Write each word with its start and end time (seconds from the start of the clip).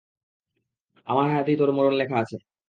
আমার 1.07 1.27
হাতেই 1.31 1.57
তোর 1.57 1.69
মরণ 1.71 1.93
লেখা 1.97 2.15
আছে। 2.23 2.35